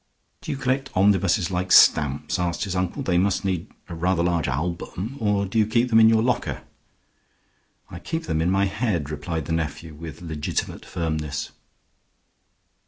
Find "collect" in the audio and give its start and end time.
0.57-0.89